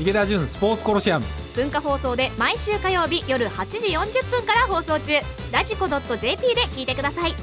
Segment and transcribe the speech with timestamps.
[0.00, 1.26] 池田純スポーツコロシアム。
[1.54, 5.12] 文化放送で毎週火曜日夜8時40分から放送中。
[5.52, 7.34] ラジコ .jp で聞いてください。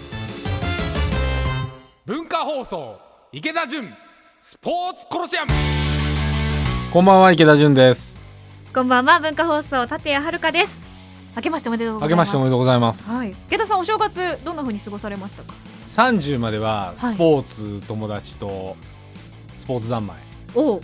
[2.05, 2.99] 文化放送
[3.31, 3.93] 池田純
[4.41, 5.51] スポーツコロシアム。
[6.91, 8.19] こんばんは池田純です。
[8.73, 10.87] こんばんは文化放送立谷遥です。
[11.35, 12.09] 明けましておめでとうございます。
[12.09, 13.11] 明けましておめでとうございます。
[13.11, 13.29] はい。
[13.29, 15.53] 池田さんお正月どんな風に過ごされましたか
[15.87, 18.75] ？30まではスポーツ友達と
[19.55, 20.17] スポーツ三昧、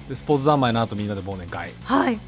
[0.08, 1.72] でスポーツ三昧の後みんなで忘年会。
[1.84, 2.20] はい、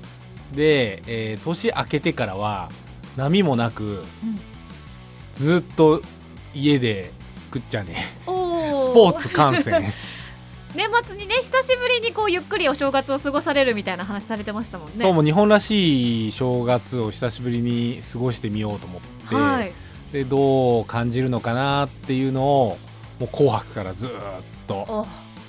[0.54, 2.70] で、えー年明けてからは
[3.16, 4.04] 波もなくうん、
[5.34, 6.02] ずっと
[6.54, 7.12] 家で
[7.54, 7.98] 食っちゃね。
[8.26, 9.94] お スポーツ観戦。
[10.76, 14.94] 年末にね久しぶりにこうゆっくりお正月を過ごされるみたいな話されてましたもんね。
[14.98, 19.73] そうもう日本らしい正月を久しぶりに過ごしてみようと思って、はい。
[20.12, 22.78] でどう感じるのかなっていうのを
[23.20, 24.14] もう紅白からずーっ
[24.67, 25.08] と、お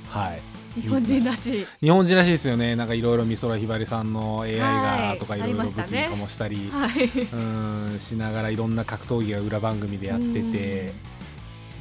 [0.08, 0.40] はい、
[0.80, 1.66] 日本人らしい。
[1.80, 2.76] 日本人らしいですよね。
[2.76, 5.14] なんかいろいろ美空ひばりさんの AI はい。
[5.14, 10.92] がとかいろいろ物理化もしたり、はい、うんしながらいろんな格闘技が裏番組でやってて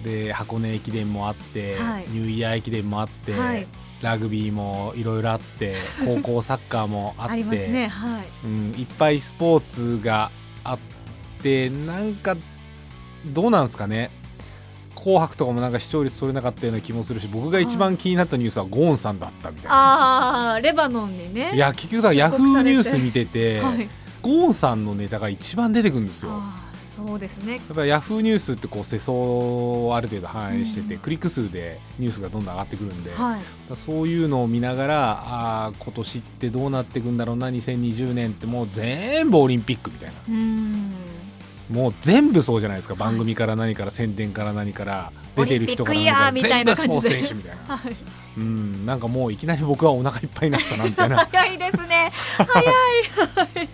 [0.03, 2.05] で箱根駅伝もあって、はい。
[2.09, 3.67] ニューイヤー駅伝もあって、はい。
[4.01, 7.87] ラグビーもいろいろあって高校サッカーもあってね。
[7.87, 8.27] はい。
[8.45, 10.29] うん、いっぱいスポーツが
[10.63, 10.79] あっ
[11.41, 12.37] てなんか
[13.25, 14.11] どうなんですかね
[15.07, 19.71] 紅白とかもなんか視聴率取れなかったような気もするし僕が一番気になったニュースはゴーンさんだったみたいな。
[19.71, 21.55] ああレバノンにね。
[21.55, 23.87] いや結局だヤフーニュース見てて、はい、
[24.21, 26.41] ゴーンさんのネタが一番出てくるんですよ。
[26.81, 27.57] そうですね。
[27.57, 30.99] っぱりヤフーニュースってこう世相をある程度反映してて、うん。
[30.99, 33.41] クリック数でニュースがどんどん上がってくるんで、はい。
[33.77, 35.23] そういうのを見ながら
[35.67, 40.15] あー今年ってどうなっていくんだろうな2020年ってもう全部オリンピックみたいな。
[40.27, 40.91] うーん
[41.69, 42.95] もう全部そうじゃないですか。
[42.95, 45.99] 番組から何から宣伝から何から出てる人から
[46.31, 46.55] 何から。
[46.55, 47.77] 全部スポーツ選手みたいな。
[47.77, 47.95] はい。
[48.37, 51.27] うんなんかもういきなり僕はお腹いっぱいになったなみたいな。
[51.31, 52.11] 早いですね。
[52.37, 52.65] 早い。
[52.65, 52.71] は
[53.63, 53.69] い。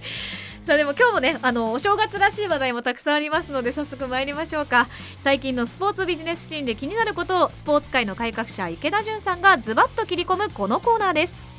[0.65, 4.87] さあでも今日もねあのお正月らしい話題もたくさんありますので早速参りましょうか。
[5.19, 11.52] 最近のスポーツビジネスシーンで気になることをスポーツ界の改革者池田純さんがズバッと切り込むこのコーナーです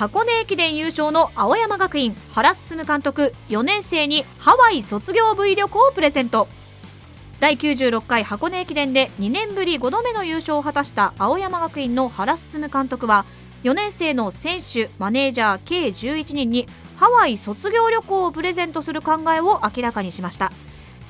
[0.00, 6.48] 箱根駅伝優勝の青山学院原進監督4年生にハワイ卒業 V 旅行をプレゼント。
[7.38, 13.26] 第96回箱根駅伝で2年ぶり5度目の優勝を果たした青山学院の原進監督は
[13.62, 16.66] 4年生の選手マネージャー計11人に
[16.96, 20.50] ハワイ卒業旅行をプレゼントする考えを明らかにしました。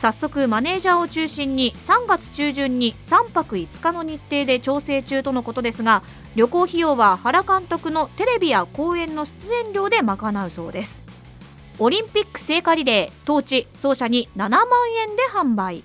[0.01, 6.03] 早速マネージャーを中心に3月中旬に3泊5日の日程で調整中とのことですが
[6.35, 11.05] 旅行費用は原監督のテレビや講演の出演料で賄うそうです。
[11.79, 14.65] オリンピック聖火リレー当地走者に7万
[15.07, 15.85] 円で販売。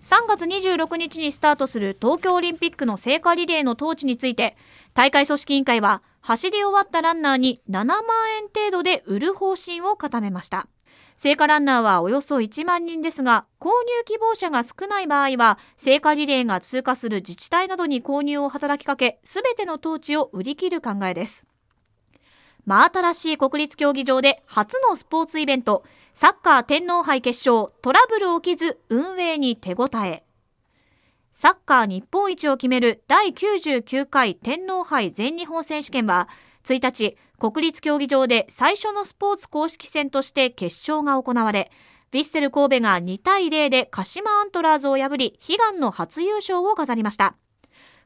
[0.00, 4.56] 3月26日にスタートする東京オリンピックの聖火リレーのトーチについて
[4.94, 8.02] 大会組織委員会は走り終わったランナーに7万
[8.38, 10.66] 円程度で売る方針を固めました。
[11.22, 13.72] 聖火ランナーはおよそ1万人ですが購入
[14.06, 21.46] 希望者が少ない場合は聖火リレーが通過する自治体などに購入を働きかけすべてのトーチを売り切る考えです。
[22.66, 30.24] 真新しい国立競技場で初のスポーツイベントサッカー天皇杯決勝トラブル起きず運営に手応え。
[31.30, 36.28] サッカー日本一を決める第99回天皇杯全日本選手権は
[36.64, 41.72] 1日国立競技場で最初のスポーツ公式戦として決勝が行われ
[42.12, 47.34] ヴィッセル神戸が2対0で鹿島アントラーズを破り悲願の初優勝を飾りました。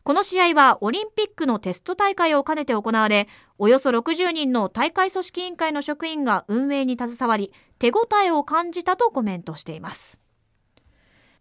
[0.05, 10.19] この試合はオリンピックのテスト大会を兼ねて行われおよそ60人の大会組織委員会の職員が運営に携わり手応えを感じたとコメントしています。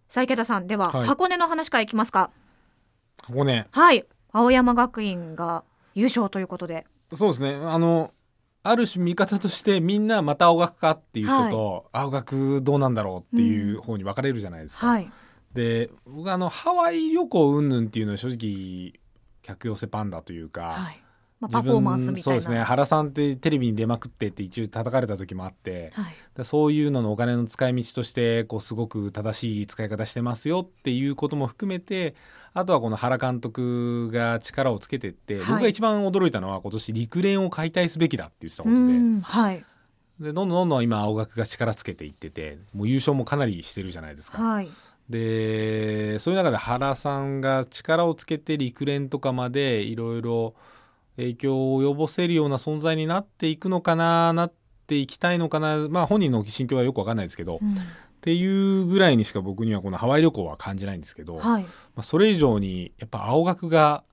[0.09, 1.07] さあ池田さんでは、はい。
[1.07, 2.31] 箱根の話からいきますか。
[3.23, 3.67] 箱根。
[3.71, 4.05] はい。
[4.33, 5.63] 青山学院が
[5.93, 7.55] 優勝ということでそうですね。
[7.55, 8.11] あの
[8.63, 14.87] ある種見方としてみんなまた青学かっていう人と、青学どうなんだろうっていう方に分かれるじゃないですか。
[14.87, 15.11] はい。
[15.53, 18.99] で僕あのハワイ旅行云々っていうのは正直
[19.41, 21.01] 客寄せパンダというか、はい。
[21.39, 22.23] まあ、パフォーマンスみたいな。
[22.23, 22.63] そうですね。
[22.63, 26.15] 原さんってテレビに出まくってって一応叩かれた時もあってはい。
[26.35, 32.15] でそういうののお金の使い道としてこうすごく正しい使い方してますよっていうことも含めて
[32.57, 35.45] あとはこの原監督が力をつけてって、はい。
[35.45, 38.97] 僕が一番驚いたのは今年陸連を解体すべきだって言ってたこうとで。
[38.97, 39.65] んはい。
[40.21, 44.41] でどんどんどんどん今青学が力つけていっててもう優勝もかなりしてるじゃないですか。
[44.41, 44.69] はい。
[45.09, 50.55] でそういう中で原さんが力をつけて陸連とかまでいろいろ
[51.17, 54.53] 影響を及ぼせるような存在になっていくのかななっ
[54.87, 57.75] ていきたいのかなまあ本人の心境はよくわかんないですけど、っうん
[58.25, 61.65] ていうぐらいにしか僕にはこのハワイ旅行は感じないんですけど、まはい。
[61.95, 64.03] あ、それ以上にやっぱ青学が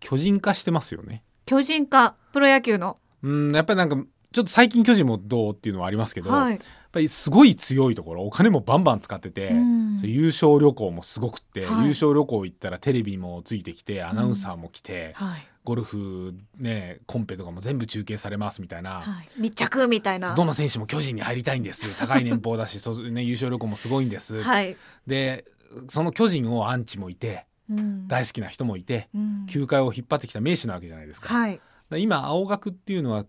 [0.00, 1.22] 巨人化してますよね。
[1.46, 2.98] 巨人化プロ野球の。
[3.22, 3.94] うんやっぱりなんか
[4.32, 6.50] ちょっと最近巨人もどうっていうのはありますけど、はい。
[6.50, 6.60] やっ
[6.90, 10.00] ぱりすごい強いところお金もバンバン使ってて、うん。
[10.02, 11.84] 優勝旅行もすごくって、はい。
[11.84, 19.00] 優勝旅行行ったらテレビもついてきてアナウンサーも来て、はいゴルフねコンペとかも全部中継されますみたいな。
[19.00, 19.40] はい。
[19.40, 20.34] 密着みたいな。
[20.34, 21.88] どの選手も巨人に入りたいんです。
[21.96, 24.76] 高い年俸だし そう、ね、優勝旅行もすごいんです、はい、
[25.06, 25.44] で
[25.88, 28.08] その巨人をアンチもいてうん。
[28.08, 29.46] 大好きな人もいてうん。
[29.46, 31.32] 球界を引っ張ってきた名手なわけじゃないですか。
[31.32, 31.60] はい、
[31.90, 33.24] ら今青学っていうのは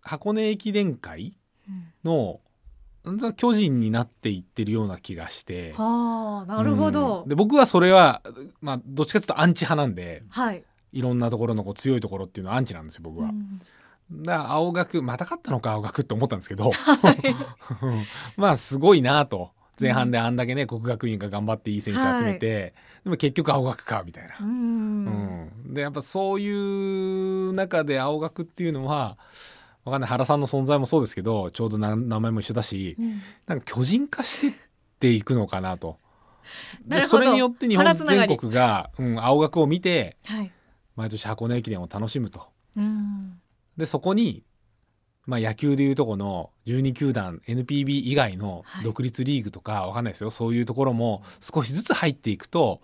[0.00, 1.34] 箱根駅伝会
[1.68, 1.92] うん。
[2.04, 2.40] の
[3.36, 5.72] 巨人になっていってるような気がして。
[5.74, 7.28] はあなるほど、うん。
[7.28, 8.22] で僕はそれは、
[8.60, 10.24] まあ、どっちかというとアンチ派なんで。
[10.28, 13.28] はいいろんなところのこう強いところっていうのはアンチなんですよ僕は。
[13.28, 13.60] うん。
[14.22, 16.72] だ青学また勝ったのか青学って思ったんですけど、
[18.36, 19.50] まあすごいなと。
[19.80, 22.74] 前半であんだけね国学院が頑張っていい選手集めて、
[23.04, 24.36] でも結局青学かみたいな。
[24.40, 24.44] う。
[24.44, 25.50] ん。
[25.66, 29.16] うん、でやっぱそういう中で青学っていうのは
[29.84, 33.22] わかんない原さんの存在もそうですけどちょうどな名前も一緒だしうん。
[33.46, 34.52] なんか巨人化してっ
[34.98, 35.98] ていくのかなと。
[36.86, 40.50] でそれによって日本全国が、うん、青学を見てはい
[40.98, 42.48] 毎年箱根駅伝を楽しむと。
[42.76, 43.40] うん
[43.76, 44.42] でそこに、
[45.24, 52.80] まあ、野球でいうとこの12球団 NPB 以外のはい独立リーグとかわかんないですよ、そういうところも少しずつ入っていくと、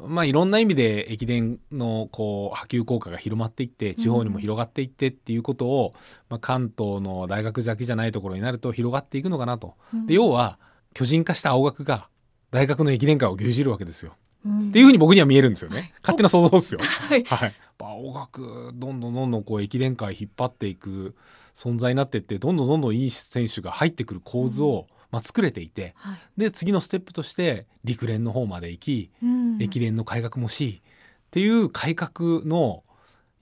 [0.00, 5.94] まあ、いろんな意味で駅伝のこう波及効果が広まっていって地方にも広がっていってっていうことを、
[6.28, 9.74] まあ、関東の大学だけじゃないところになると広がっていくのかなと。
[10.06, 10.60] で要は
[10.94, 12.08] 巨人化した青学が
[12.52, 14.14] 大学の駅伝会を牛耳るわけですよ。
[14.46, 15.76] うんっていうふうに僕には見えるんですよね。
[15.76, 16.80] はい勝手な想像ですよ。
[16.82, 17.54] はいはい。
[17.78, 21.14] 青学どんどんどんどんこう駅伝界引っ張っていく
[21.54, 32.84] 存在になっていってどんどんどんどんいい選手が入ってくる構図を、まあ、作れていてはいで次のステップとして陸連の方まで行き、うん駅伝の改革もしっていう改革の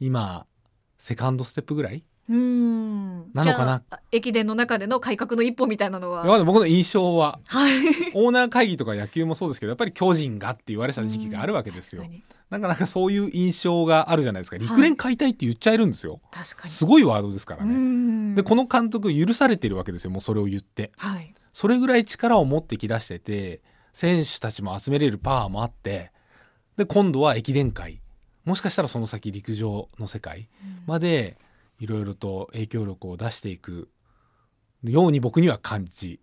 [0.01, 0.47] 今
[0.99, 3.33] セカンドステップぐらいうん。
[3.33, 3.83] なのかな？
[4.11, 6.45] 駅伝の中での改革の一歩みたいなのは？
[6.45, 7.39] 僕の印象は。
[7.47, 7.77] はい。
[8.15, 12.05] オーナー会議とか野球もそうですけどやっぱり巨人がって言われてた時期があるわけですよ。
[12.51, 14.57] なんかなんかそういう印象があるじゃないですか。
[14.57, 16.21] 陸連買いたいって言っちゃえるんですよ。
[16.31, 16.71] 確かに。
[16.71, 17.75] すごいワードですからね。
[17.75, 18.35] うん。
[18.35, 20.93] でこの監督許されてるわけですよもうそれを言って。
[20.97, 21.35] はい。
[21.53, 23.61] それぐらい力を持ってき出してて
[23.93, 26.11] 選手たちも集めれるパワーもあって
[26.77, 28.01] で今度は駅伝界
[28.45, 30.49] もしかしたらその先陸上の世界
[30.87, 31.39] まで
[31.85, 33.91] いろいろと影響力を出していく
[34.83, 36.19] ように僕には感じ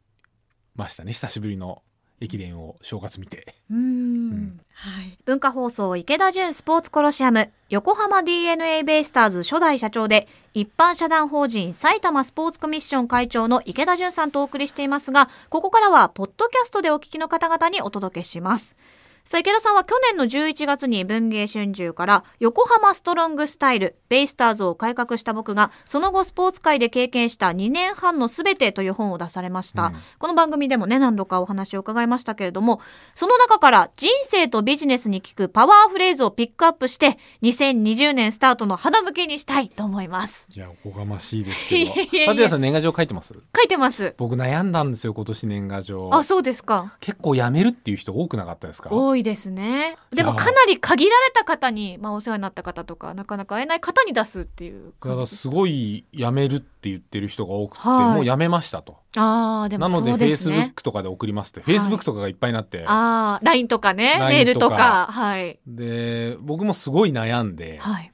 [0.76, 1.14] ましたね。
[1.14, 1.84] 久しぶりの
[2.20, 3.54] 駅伝を正月見て。
[3.70, 4.60] うん。
[4.74, 7.52] はい、文化放送池田純スポーツコロシアム。
[7.70, 18.76] 横浜 d n a ベイスターズ初代社長で一般社団法人埼玉スポーツコミッション会長の池田純さんとお送りしていますがここからはポッドキャストでお聞きの方々にお届けします
[19.24, 29.96] さあ池田さんは去年の11月に文藝春秋から横浜ストロングスタイルベイスターズを改革した僕がその後スポーツ界で経験した2年半のすべてという本を出されました、うん。
[30.20, 32.82] この番組でもね何度かお話を伺いましたけれども
[33.16, 40.48] その中から人生とビジネスに効くパワーフレーズをピックアップして2020年スタートの肌向けにしたいと思います。
[40.54, 41.94] いやおこがましいですけど。
[41.94, 43.34] 立谷さん年賀状書いてます？
[43.34, 44.14] 書いてます。
[44.18, 46.10] 僕悩んだんですよ今年年賀状。
[46.12, 46.98] あそうですか。
[47.00, 48.90] 結構辞めるっていう人多くなかったですか？
[49.12, 49.98] 多いですね。
[50.12, 58.16] でもかなり限られた方に、まあ、お世話になった方とかなかなか会えない方に出すっていうだからすすごい辞めるって言ってる人が多くて、はい。
[58.16, 58.98] もう辞めましたと。
[59.18, 60.74] ああでもなのでそうですね。
[60.76, 62.86] Facebook とかで送りますって、Facebook とかがいっぱいになって。
[62.88, 64.70] ああ LINE とかねメールとか。
[64.70, 65.60] とかはい。
[65.68, 68.12] で僕もすごい悩んで、はい。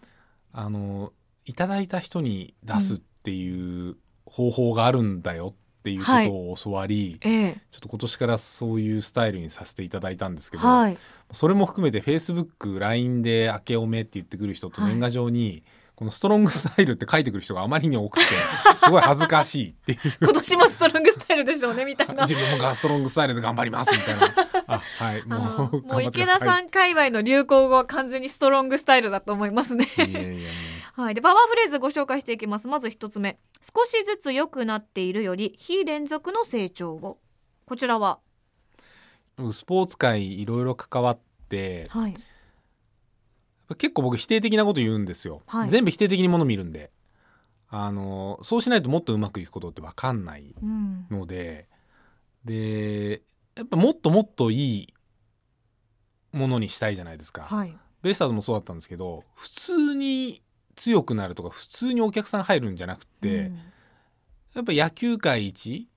[0.54, 1.14] あの
[1.46, 3.96] いただいた人に出すっていう
[4.26, 10.98] 方法があるんだよっていうことを教わり、ええちょっと今年からそういうスタイルにさせていただいたんですけど、はい
[11.34, 15.64] それも含めて Facebook、LINE で明けおめって言ってくる人とはい年賀状に、
[15.98, 18.26] このストロングスタイルって書いてくる人があまりに多くて、
[18.86, 20.00] すごい恥ずかしいっていう。
[20.22, 24.34] 今年もストロングスタイルでしょうねみたいな 自分もガストロングスタイルで頑張りますみたいな。
[24.68, 26.24] あ、はい、もうもう池。
[26.24, 29.90] 田さん界隈の流行語は完全にストロングスタイルだと思いますね。
[29.98, 30.14] いやい
[30.44, 30.50] や
[30.98, 32.68] はい、でパワーフレーズご紹介していきます。
[32.68, 37.20] まず一つ目、少しずつ良くなっているより非連続の成長を。
[37.66, 38.20] こちらは、
[39.52, 42.16] スポーツ界いろいろ関わって、はい、
[43.78, 45.44] 結構僕否定的なこと言うんですよ。
[45.46, 45.70] はい。
[45.70, 46.92] 全部否定的にもの見るんで。
[47.70, 51.68] あの、そうしないともっとうまくいくことって分かんないうん、ので。
[52.48, 53.22] で
[53.56, 54.94] やっぱもっともっといい
[56.32, 60.42] ものにしたいじゃないですか、はい、ベイスターズもそうだったんですけど普通に
[60.78, 63.60] 強くなるとか普通にお客さん入るんじゃなくて、うん
[64.54, 65.88] やっぱ野球界一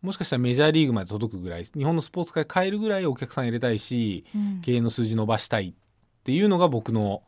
[0.00, 7.22] もしかしたらメジャーリーグまで届くぐらい日本のスポーツ界変えるぐらいお客さん入れたいしうん経営の数字伸ばしたいっていうのが僕の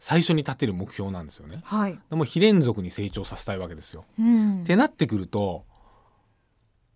[0.00, 1.60] 最初に立てる目標なんですよね。
[1.62, 1.96] はい。
[2.10, 4.04] でも非連続に成長させたいわけですよ。
[4.18, 5.64] うんってなってくると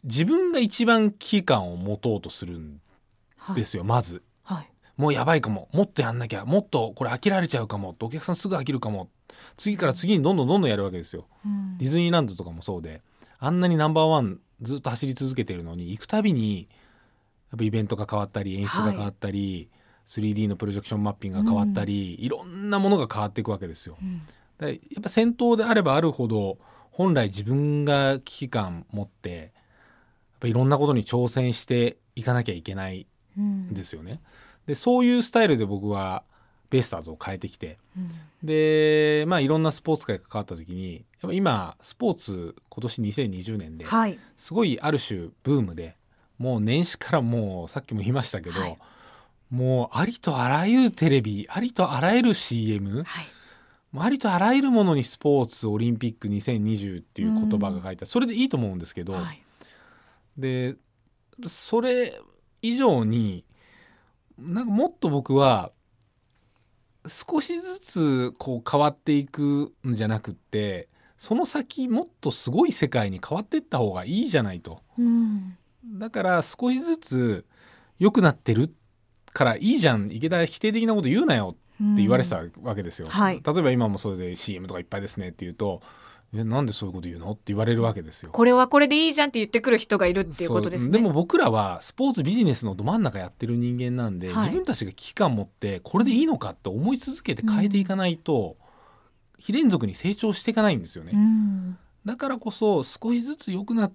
[0.03, 2.81] 自分が一番危機感を持とうとするん
[3.37, 4.25] はいですよ、まず。
[4.43, 4.71] はい。
[4.97, 9.09] もうやばいかももっとやんなきゃもっとこれ飽きられちゃうかもお客さんすぐ飽きるかも
[9.57, 11.27] 次から次にどんどんどんどんやるわけですよ。
[11.45, 13.03] うんディズニーランドとかもそうで
[13.39, 16.69] あんなにナンバーワンずっと走り続けてるのに行くたびに
[17.51, 19.69] やっぱイベントが変わったり演出が変わったり、
[20.07, 23.97] 3D のプロジェクションマッピングが変わったり、いろんなものが変わっていくわけですよ。
[24.01, 24.23] うん
[24.59, 26.59] でやっぱ戦闘であればあるほど
[26.91, 29.51] 本来自分が危機感持ってやっ
[30.41, 34.21] ぱいろんなことに挑戦していかなきゃいけないうんんですよね。
[34.67, 36.25] でそういうスタイルで僕は
[36.71, 38.11] ベイスターズを変えてきてうん
[38.43, 44.19] でまあいろんなスポーツ界が関わった時にやっぱ今スポーツ今年2020年ではい。
[44.37, 45.97] すごいある種ブームで
[46.39, 48.77] もう年始からもうさっきも言いましたけど、はい
[49.51, 53.27] もうありとあらゆるテレビありとあらゆる CM はい。
[53.99, 59.43] ありとあらゆるものにスポーツオリンピック2020っていう言葉が書いてあるそれでいいと思うんですけど、はい。
[60.37, 60.75] で
[61.47, 62.21] それ
[62.61, 63.45] 以上に
[64.37, 65.71] なんかもっと僕は
[67.09, 74.81] 少しずつこう変わっていくんじゃなくってその先もっとすごい世界に変わっていった方がいいじゃないと。
[74.99, 75.57] うん。
[75.85, 77.47] だから少しずつ
[77.99, 78.75] 良くなってる
[79.33, 80.11] からいいじゃん。
[80.11, 83.43] 池田否定的なこと言うなよって言われてたわけですよ、はい。
[83.45, 85.83] 例えば今もそれで CM とかいっぱいですねって言うと
[86.35, 87.31] えなんでそういうこと言うの？
[87.33, 88.33] って言われるわけですよ。
[88.33, 90.93] これはこれでいいじゃんって言ってくる人がいるっていうことですね。
[90.93, 94.37] でも僕らはスポーツビジネスのど真ん中やってる人間なんで、はい。
[94.47, 98.57] 自分たちが危機感持ってこれでいいのかって思い続けて変えていかないと、
[99.39, 101.79] 非連続に成長していかないんですよね、うん。
[102.05, 103.93] だからこそ少しずつ良くなっ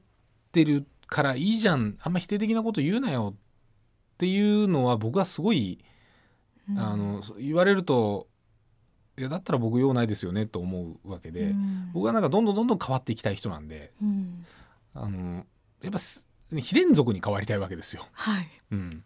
[0.52, 1.98] てるからいいじゃん。
[2.02, 3.38] あんま否定的なこと言うなよっ
[4.18, 5.84] ていうのは僕はすごい、
[6.78, 8.28] あの言われると
[9.22, 14.46] いやだったら僕用ないですよねと思うわけで、うん僕はなんかどんどんどんどん変わっていきたい人なんでうん
[14.94, 15.46] あの
[15.84, 18.06] やっぱす非連続に変わりたいわけですよ。
[18.12, 18.50] はい。
[18.72, 19.04] うん、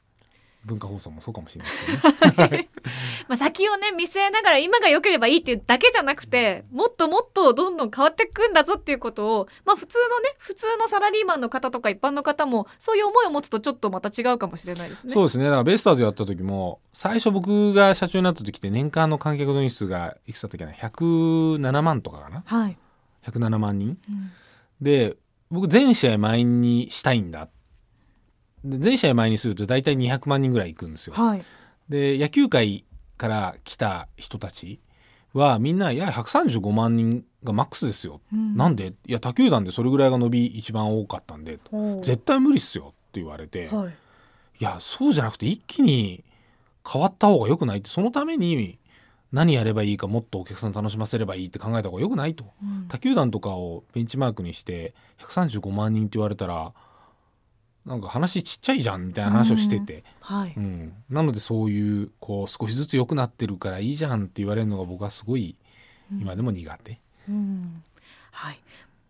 [0.65, 1.85] 文化放送もそうかもしれないです
[2.19, 2.69] けどね。
[3.29, 15.13] まあ先をね見据えながら今が良ければいいっていうだけじゃなくてもっともっとどんどん変わっていくんだぞっていうことをまあ普通のね普通のサラリーマンの方とか一般の方もそういう思いを持つとちょっとまた違うかもしれないですね。
[15.13, 22.43] そうですねだからベイスターズやった時も最初僕が社長になった時って年間の観客動員数がいくつだったっけな？107万とかかな？
[22.45, 22.77] はい。
[23.27, 23.97] 107万人？
[24.09, 24.31] うん
[24.81, 25.15] で
[25.51, 27.49] 僕全試合満員にしたいんだで
[28.65, 31.13] 全試合満員にすると大体200万人ぐらい行くんですよ。
[31.13, 31.43] はい。
[31.87, 32.83] で野球界
[33.17, 34.79] から来た人たち
[35.33, 38.93] はみんないや135万人がマックスですよ、なんで？
[39.05, 41.59] いや他球団でそれぐらいが伸び一番多かったんで。
[42.01, 43.89] 絶対無理っすよって言われて、はい。
[43.89, 46.23] いやそうじゃなくて一気に
[46.89, 47.89] 変わった方が良くないって。
[47.89, 48.79] そのために
[49.31, 52.45] 何やればいいかもっとお客さん楽しませればいいって考えた方が良くないと。
[52.63, 52.87] うん。
[52.87, 56.73] 他球団とかをベンチマークにして135万人って言われたら
[57.85, 60.53] なんか話ちっちゃいじゃんみたいな話をしてて、はい。
[60.57, 65.55] うんなのでそういうこう少しずつ良くなってるからいいじゃんって言われるのが僕はすごい
[66.11, 66.99] 今でも苦手、
[67.29, 67.83] うん
[68.31, 68.59] はい。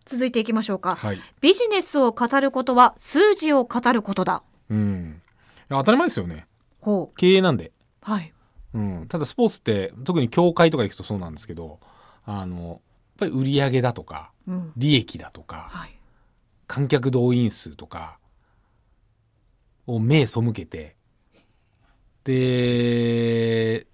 [0.05, 0.96] 続いていきましょうか。
[0.96, 4.44] はい、ビジネスを語ることは数字を語ることだ。
[4.70, 5.22] うん、
[5.70, 6.46] 当たり前ですよね
[6.82, 7.17] ほう。
[7.17, 8.34] 経営なんではい。
[8.74, 11.79] うん、ただスポーツって特に協会とか行くとそうなんですけど
[12.25, 12.79] あのやっ
[13.20, 14.74] ぱり売り上げだとかうん。
[14.75, 15.98] 利益だとかはい。
[16.67, 18.17] 観客動員数とか
[19.87, 20.95] を目背けて
[22.23, 23.87] で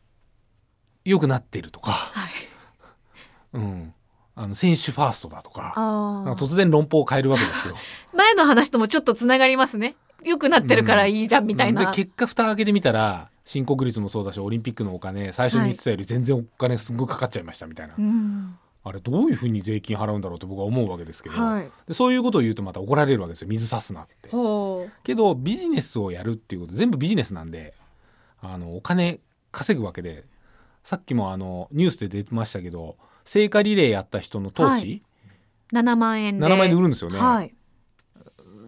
[1.04, 2.32] 良くなってるとか、はい。
[3.54, 3.94] うん、
[4.36, 5.74] あの選手ファーストだとか
[6.38, 7.76] 突然論法を変えるわけですよ。
[8.14, 9.96] 前の話ともちょっとつながりますね。
[10.24, 11.92] 良くなってるからいいじゃんみたいな。
[11.92, 18.58] で結果蓋開けてみたら申告率もそうだしオリンピックのお金最初に言ってたより全然お金すんごいかかっちゃいましたみたいな、うん。
[18.84, 21.72] あれどういうふうに税金払うんだろうって僕は思うわけですけど、はい。
[21.88, 24.30] でそういうことを言うとまた怒られるわけですよ水差すなって。
[25.04, 27.76] けどビジネスをやるっていうこと全部ビジネスなんで
[28.42, 29.20] あのお金
[29.52, 30.26] 稼ぐわけで
[30.84, 35.04] さっきもあのニュースで出てましたけど聖火リレーやった人の当は時、
[35.72, 36.46] 7万円で。
[36.46, 37.54] 7万円で売るんですよね、はい。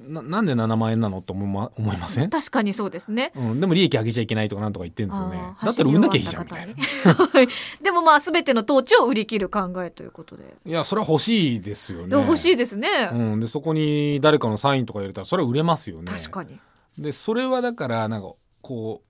[0.08, 3.32] ななんで7万円なのと思いま思いません、確かにそうですね。
[3.36, 6.74] うん、でも利益上げちゃいけないとかなんとか言ってるんですよねだったら売んなきゃいいじゃんみたいな。
[7.82, 10.56] でもまあ全ての統治を売り切る考えということで。
[10.66, 12.88] いやそれは欲しいですよね欲しいですね。
[13.12, 16.60] うん、でそこに誰かのサインとか入れたらそれは売れますよね確かに。
[16.98, 19.02] でそれはだからなんかこ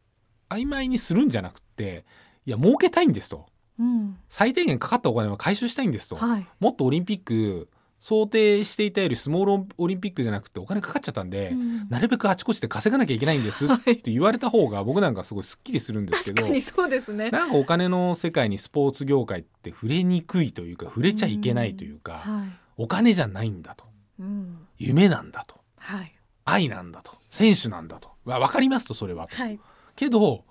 [0.50, 2.06] う曖昧にするんじゃなくて
[2.46, 3.46] いや儲けたいんですと
[3.80, 4.18] うん。
[4.30, 6.48] 最低限かかったお金は回収したいんですと、はい。
[6.60, 7.70] もっとオリンピック
[8.04, 11.88] 想定していたよりスモールオリンピックじゃなくてお金かかっちゃったんで、うん。
[11.88, 17.32] なるべくあちこちで稼がなきゃいけないんですって言われた方が僕なんかすごいすっきりするんですけど確かにそうですね。
[17.32, 22.50] なんかお金の世界にスポーツ業界って触れにくいというか触れちゃいけないというか、はい。
[22.76, 23.86] お金じゃないんだと。
[24.20, 24.68] うん。
[24.78, 25.56] 夢なんだと。
[25.78, 26.14] はい。
[26.44, 27.14] 愛なんだと。
[27.30, 28.10] 選手なんだと。
[28.26, 29.36] わ分かりますとそれはと。
[29.38, 29.58] はい。
[29.96, 30.44] けど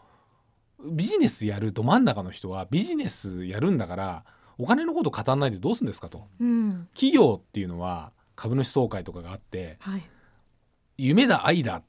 [0.83, 4.25] ビジネスやるど真ん中の人はビジネスやるんだから
[4.59, 6.27] お金のこと語らないでどうするんですかと。
[6.41, 6.89] うん。
[6.95, 10.03] 企業っていうのは株主総会とかがあってはい。
[10.99, 11.83] 夢だ愛だ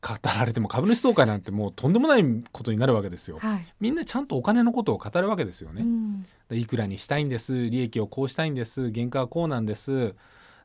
[0.00, 3.38] 語られても株主総会なんてもうとんでもないことになるわけですよ。
[3.38, 3.66] はい。
[3.80, 5.82] みんなちゃんとお金のことを語るわけですよね。
[5.82, 6.22] うん。
[6.48, 7.70] でいくらにしたいんです。
[7.70, 8.92] 利益をこうしたいんです。
[8.92, 10.14] 原価はこうなんです。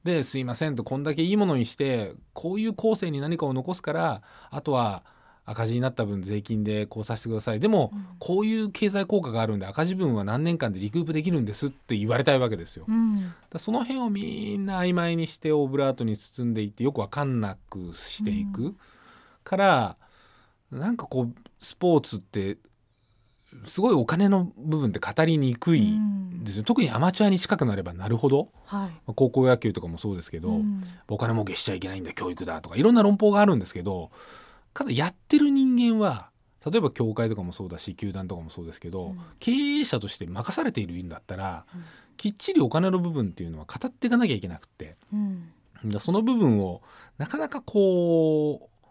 [0.04, 5.04] ですいませんとこんだけいいものにしてこういう後世に何かを残すからあとは
[5.50, 7.60] 赤字になった分税金でこうさせてください。
[7.60, 8.06] でも、うん。
[8.20, 12.86] こういう経済効果があるんで赤字分は何年間でリクープできるんですって言われたいわけですよ。
[12.88, 13.34] うん。
[13.50, 18.76] だその辺をみんな曖昧にしてオブラートに包んでいってよく分かんなくしていく、う
[19.44, 19.98] から
[20.72, 22.58] なんかこうスポーツって
[23.66, 26.20] すごいお金の部分って語りにくいん。
[26.44, 28.50] ですよ、特にアマチュアに近くなればなるほど。
[28.66, 28.90] はい。
[28.90, 30.82] まあ高校野球とかもそうですけど、うん。
[31.08, 34.12] お金儲けしちゃいけないんだ教育だとかいろんな論法があるんですけど
[34.74, 36.30] ただやってる人間は
[36.66, 39.20] 例えば協会とかもそうだし球団とかもそうですけど、うん。
[39.40, 41.84] 経営者として任されているんだったら、うん。
[42.18, 44.98] きっちりお金の部分っていうのは語っていかなきゃいけなくって。
[45.14, 45.52] うん。
[46.00, 46.82] その部分を
[47.18, 48.90] なかなかこう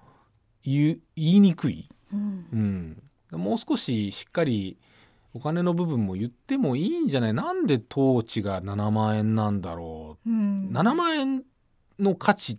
[0.65, 2.97] 言いにくい、うん。
[3.33, 4.79] うん、もう少ししっかり
[5.35, 7.35] お金の部分も言ってもいいんじゃない？
[7.35, 10.31] なんでトーチが7万円なんだろう？
[10.31, 10.71] うん。
[10.71, 11.45] 7万円
[11.99, 12.59] の価値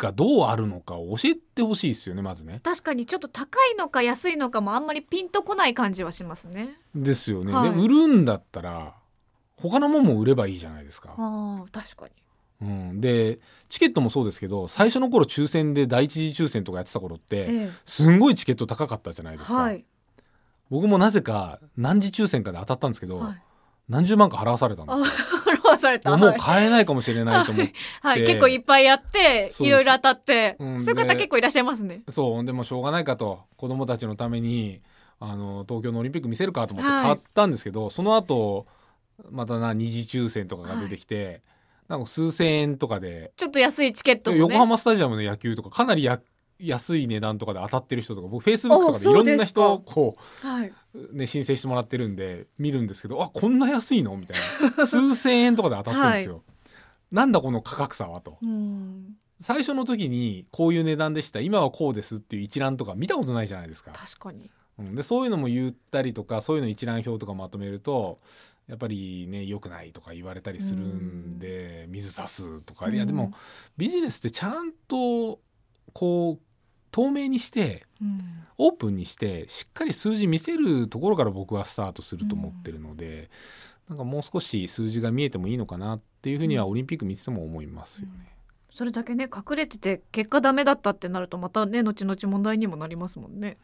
[0.00, 2.60] がどうあるのかを教えてほしいですよねまずね。
[2.62, 7.52] 確かにちょっと高いのか安いのかもあんまりピンとこない感じはしますねですよね。
[7.52, 8.94] はいで売るんだったら
[9.56, 11.14] 他のもんも売ればいいじゃないですか。
[11.16, 12.12] ああ確かに
[12.62, 13.40] うん、で
[13.70, 19.60] チケットもそうですけど最初の頃抽選で第一次抽選とかやってた頃ってえすんごいチケット高かったじゃないですか。
[19.60, 19.84] えはい
[20.68, 23.42] 僕もなぜか何次抽選かで当たったんですけど、はい
[23.90, 25.04] 何十万か払わされたんですあよ。
[25.70, 26.16] 表された。
[26.16, 30.80] もうはい買えないかもしれないと思って、はい、結構いっぱいやっていろいろ当たってうん。
[30.80, 32.02] そういう方で結構いらっしゃいますね。
[32.08, 32.44] そう。
[32.44, 33.40] でもしょうがないかと。
[33.56, 34.80] 子供たちのために
[35.18, 37.02] あの東京のオリンピック見せるかと思ってはい。
[37.02, 38.66] 買ったんですけど、その後
[39.30, 41.42] またな二次抽選とかが出てきて、
[41.88, 44.40] なんか数千円とかで、ちょっと安いチケットもね。
[44.40, 46.20] 横浜スタジアムの野球とかかなりや
[46.60, 48.98] 安い値段とかで当たってる人とか僕フェイスブックとか。
[48.98, 54.16] でいろんな人おをこはい、う、ね、申請してもらってるんで見るんですけどあこんな安いの？
[54.16, 54.36] みたい
[54.76, 54.86] な。
[54.86, 56.42] 数千円とかで当たってるんですよ。
[57.10, 58.38] なんだこの価格差はと。
[58.42, 59.16] うん。
[59.40, 61.40] 最初の時にこういう値段でした。
[61.40, 63.92] 今はこうですっていう一覧とか見たことないじゃないですか。
[63.92, 64.50] 確かに。
[64.78, 68.20] うん、でそういうのも言ったりとかそういうの一覧表とかまとめると
[68.66, 72.88] やっぱりね良くないとか言われたりするんで、水差すとか。
[72.90, 73.32] いやでも
[73.76, 75.40] ビジネスってちゃんと
[75.92, 76.49] こう
[76.90, 78.20] 透明にしてうん。
[78.62, 83.30] オープンにしてしっかり数字見せるところから僕はスタートすると思ってるので、
[83.88, 88.36] なんかもう少し数字が見えてもいいのかなっていうふうにはオリンピック見てても思いますよね。
[88.70, 93.56] それだけね隠れてて結果ダメだったってなるとまたね後々問題にもなりますもんね。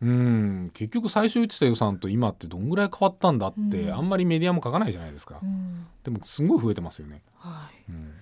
[0.00, 0.70] うん。
[0.72, 3.94] 結局最初言ってた予算と今ってどんぐらい変わったんだって、うん。
[3.94, 5.40] あんまりメディアも書かないじゃないですか。
[5.42, 5.86] うん。
[6.04, 7.22] でもすごい増えてますよね。
[7.34, 7.90] はい。
[7.90, 8.12] うん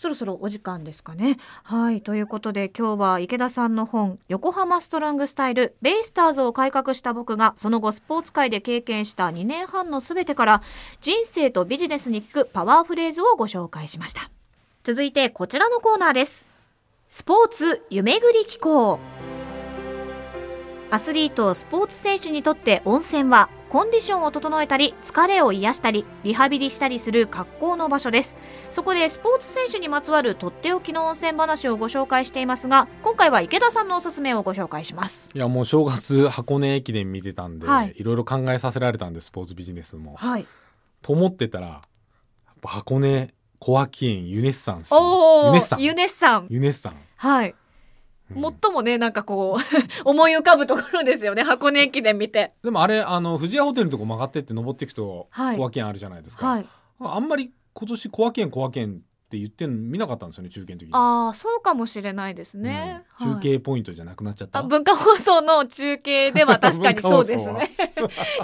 [0.00, 1.36] そろそろお時間ですかね。
[1.62, 2.00] はい。
[2.00, 10.62] ということで今日は池田さんの本「横浜ストロングスタイルベイスターズを改革した僕がその後スポーツ界で経験した2年半のすべてから
[11.02, 14.30] 人生とビジネスに聞くパワーフレーズをご紹介しました。
[14.84, 16.48] 続いてこちらのコーナーです。
[17.10, 18.98] スポーツ夢ぐり機構。
[20.90, 28.36] アスリート、スポーツ選手にとって温泉はコンディションを整えたり疲れを癒したりリハビリしたりする格好の場所です。
[28.72, 35.30] そこでスポーツ選手にまつわるとっておきの温泉話をご紹介していますが今回は池田さんのおすすめをご紹介します。
[35.32, 37.94] いやもう正月箱根駅伝見てたんで、はい。
[37.94, 40.16] い、ろいろ考えさせられたんでスポーツビジネスも。
[40.16, 40.46] はい。
[41.00, 41.82] と思ってたら
[42.64, 44.92] 箱根小涌園ユネッサンス。
[44.92, 45.80] おユネッサン。
[45.80, 46.46] ユネッサン。
[46.50, 47.54] ユネッサン、はい、うん
[48.34, 49.60] 最もねなんかこう
[50.08, 52.52] 思い浮かぶところですよね箱根駅伝見て。
[52.62, 55.56] でもあれあの富士屋ホテルのとこ曲がってって登っていくとはい。
[55.56, 56.66] 小涌園あるじゃないですか、はい。
[57.00, 63.26] あんまり今年小涌園小涌園って言って見なかったんですよね中継の時に、ああそうかもしれないですね、うん。
[63.28, 63.34] はい。
[63.36, 67.70] 中継ポイントじゃなくなっちゃった、あ文化放送の中継では確かにそうです 文ね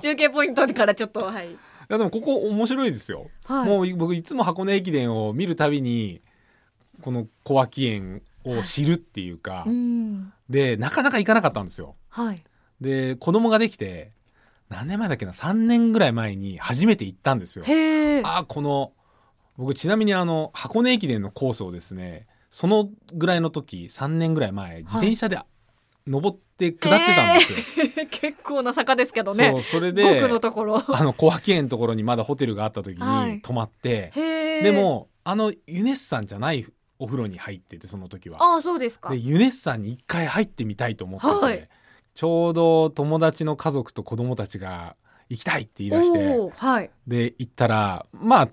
[0.01, 1.57] 中継ポイントからちょっとはい、い
[1.89, 6.21] やでもここ面白いですよ、はい、もう僕いつも箱根駅伝を見るたびに
[7.03, 10.33] この小涌園を知るっていうか、うん。
[10.49, 11.97] でなかなか行かなかったんですよ。
[12.09, 12.43] はい。
[12.81, 14.13] で子供ができて
[14.69, 17.65] 何年前だっけな3年ぐらい前に初めて行ったんですよ。
[18.25, 18.93] ああこの
[19.57, 25.39] 僕ちなみにあの箱根駅伝のコースをですねそのぐらいの時3年ぐらい前自転車で
[26.07, 27.59] 登って下ってたんですよ。
[28.11, 29.51] 結構な坂ですけどね。
[29.51, 30.97] そうそれ5で区のところ。
[30.97, 33.35] あの小涌園のところにまだホテルがあった時はい。
[33.35, 36.65] に泊まって、へえでもあのユネッサンじゃない
[36.99, 38.43] お風呂に入っててその時は。
[38.43, 39.11] ああそうですか。
[39.11, 41.69] でユネッサンに一回入ってみたいと思ってて、はい。
[42.15, 44.97] ちょうど友達の家族と子供たちが
[45.29, 46.91] 行きたいって言い出してはい。
[47.07, 48.49] で行ったらまあ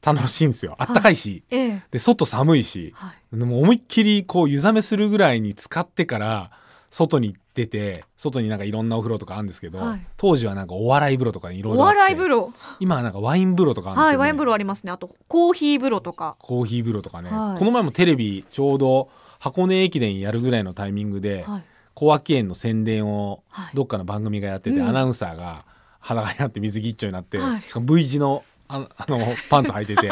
[0.00, 0.76] 楽しいんですよ。
[0.78, 1.82] あったかいし、ええ。
[1.90, 2.92] で外寒いし。
[2.94, 3.36] はい。
[3.36, 6.50] でも思いっきりこう湯冷めするぐらいに使ってから
[6.90, 10.06] 外に出て外になんかいろんなお風呂とかあるんですけど、はい。
[10.16, 11.98] 当時はなんかお笑い風呂とかいろいおろあって。
[11.98, 12.52] 笑い風呂。
[12.80, 14.18] 今はなんかワイン風呂とかあるんですよ、ね。
[14.18, 14.92] はいワイン風呂ありますね。
[14.92, 16.36] あとコーヒー風呂とか。
[16.38, 17.58] コーヒー風呂とかね、はい。
[17.58, 21.64] この前もテレビちょうど箱根駅伝やるぐらいのタイミングで、はい。
[21.94, 23.70] 小涌園の宣伝をはい。
[23.74, 24.88] どっかの番組がやってて、うん。
[24.88, 25.64] アナウンサーが
[26.00, 27.62] 裸になって水着一丁になって、はい。
[27.66, 30.10] しかも V 字のあ あのパンツ履いてて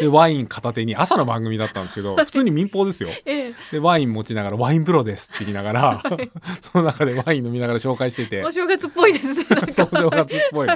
[0.00, 3.08] でワイン片手に朝の番組だったんですけど普通に民放ですよ。
[3.24, 3.54] ええ。
[3.72, 6.02] でワイン持ちながら「ワインプロです」って言いながら
[6.60, 8.44] その中でワイン飲みながら紹介してて。
[8.44, 9.34] お正月っぽいです。
[9.34, 10.68] ねなんかそう正月っぽい。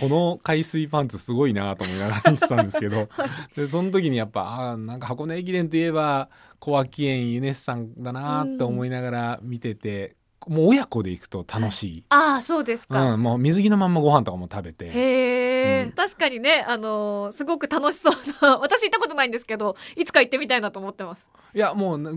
[0.00, 3.08] この海水パンツすごいなと思いながら見てたんですけど。
[3.56, 10.16] でその時にやっぱあーなんか箱根駅伝といえば小涌園ユネッサンだなって思いながら見てて、
[10.48, 14.86] もう親子で行くと楽しい、ああそうですか、うん、もう水着のまんまご飯とかも食べて。
[14.86, 15.92] へえ、うん。
[15.92, 21.26] 確かにねあのーすごく楽しそうな 私行ったことないんですけどいつか行ってみたいなと思ってます。
[21.54, 22.10] いやもうな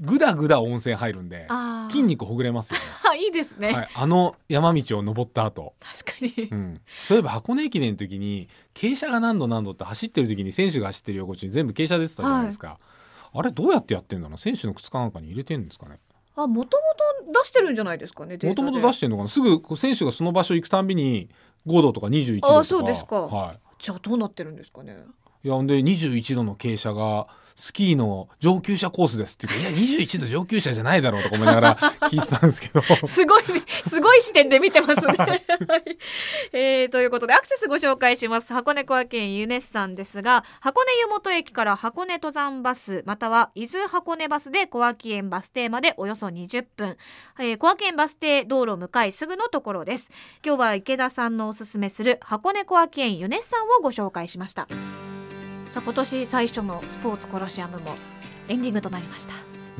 [0.00, 1.46] ぐだぐだ温泉入るんで
[1.90, 5.74] 筋肉ほぐれますよね、あ いいですね、はい、あの山道を登った後。
[5.80, 12.78] 確かに、うん、そういえば箱根駅伝の時に傾斜が何度何度って走ってる時に選手が走ってる横地に全部傾斜出てたじゃないですか、
[13.32, 15.98] あれどうやってやってんだろう選手の靴かなんかに入れてんですかね？
[16.42, 16.82] あもとも
[17.26, 19.28] と出してるんじゃないですかねもともと出しててんのかな？
[19.28, 21.28] すぐ選手がその場所行くたんびに
[21.66, 22.58] 5度とか21度とか。
[22.58, 23.22] あそうですか。
[23.22, 24.96] はじゃあどうなってるんですかね。
[25.42, 31.76] い、いやほんで21度の傾斜がスキーの上級者コースですっていうかいや21度上級者じゃないだろうとか思いながら
[32.10, 33.44] 聞いてたんですけどすごい、
[33.86, 35.14] すごい視点で見てますね。
[35.16, 35.42] はい
[36.52, 38.52] えーということで、アクセスご紹介します。
[38.52, 46.96] 箱根小涌園ユネッサンですが、箱根湯本駅から箱根登山バス、または伊豆箱根バスで小涌園バス停までおよそ20分。
[47.38, 50.10] えー小涌園バス停道路向かいすぐのところです。
[50.44, 54.66] 今日は池田さんのおすすめする箱根小涌園ユネッサンをご紹介しました。
[55.72, 57.94] さあ、今年最初のスポーツコロシアムも
[58.48, 59.34] エンディングとなりました。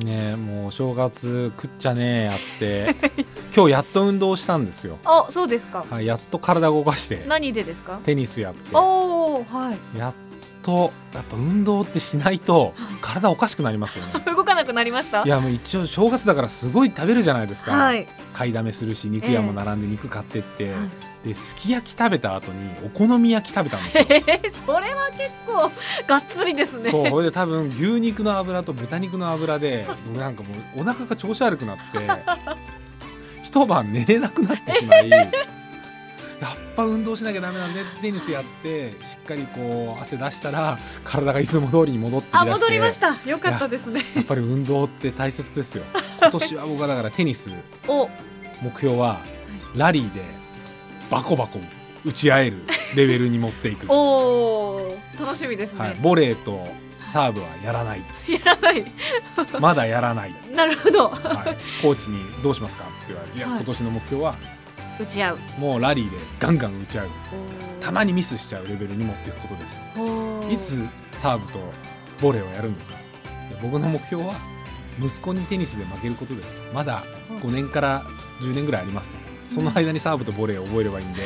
[0.05, 2.97] ねえもうお正月食っちゃねえやって。
[3.55, 5.85] 今日やっと運動したんですよ、あ、そうですか。
[5.91, 7.25] はい、やっと体動かして。
[7.29, 7.99] 何でですか？
[8.05, 8.71] テニスやって。
[8.75, 9.99] おー、はい。
[9.99, 10.15] やっ
[10.63, 14.13] とやっぱ運動ってしないと体おかしくなりますよね。
[14.33, 15.23] 動かなくなりました？
[15.25, 24.07] いやもう一応正月だからすごい食べるじゃないですか、はい、買いだめするし肉屋も並んで肉買ってって、はいですき焼き食べた後にお好み焼き食べたんですよ。
[24.11, 25.71] えーそれは結構
[26.07, 26.91] がっつりですね。
[26.91, 31.83] そうそれで多分牛肉の油と豚肉の油で僕なんかもうお腹が調子悪くなって
[33.43, 35.29] 一晩寝れなくなってしまいやっ
[36.75, 43.19] ぱ運動しなきゃダメなんでテニスやってしっかりこう汗出したら体がいつも通りに戻ってきだしてあ戻りました。
[43.29, 44.05] よかったですね。
[44.15, 45.85] やっぱり運動って大切ですよ。
[46.21, 47.51] 今年は僕はだからテニス。
[47.89, 48.09] お。
[48.63, 49.21] 目標は
[49.77, 50.23] ラリーで
[51.11, 51.59] バコバコ
[52.05, 52.59] 打ち合える
[52.95, 56.67] レベルに持っていく、は おー楽しみですね、い、ボレーと
[57.13, 58.03] サーブはやらない。
[58.29, 58.85] やらない。
[59.61, 61.09] まだやらない、なるほど。
[61.09, 61.19] は
[61.51, 63.57] い、コーチに「どうしますか?」って言われて「いや、はい。
[63.59, 64.35] 今年の目標は
[64.99, 65.39] 打ち合う。
[65.59, 67.09] もうラリーでガンガン打ち合う。
[67.81, 69.81] たまににミスしちゃうレベルに持っていくことです」
[70.51, 71.59] いつサーブと
[72.21, 72.97] ボレーをやるんですか？
[73.63, 74.35] 僕の目標は
[75.03, 76.55] 息子にテニスで負けることです。
[76.73, 77.03] まだ
[77.43, 78.05] 5年から
[78.41, 79.17] 10年ぐらいありますと
[79.51, 81.23] その間にサーブとボレーを覚えればいいんで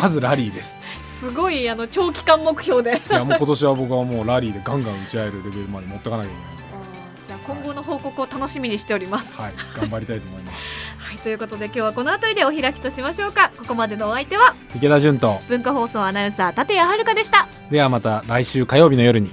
[0.00, 0.76] まずラリーです。
[1.18, 3.02] すごいあの長期間目標で。
[3.10, 6.56] いやもう今年は僕はもうラリーでガンガン打ち合えるレベルまで持ってかなきゃいけない
[7.26, 10.56] じゃあ今後の報告を楽しみにしております、はい頑張りたいと思います。
[10.98, 13.50] はい、ということで今日はこの辺りでお開きとしましょうか。
[13.56, 15.40] ここまでのお相手は池田純と。
[15.48, 17.48] 文化放送アナウンサー立谷遥でした。
[17.70, 19.32] ではまた来週火曜日の夜に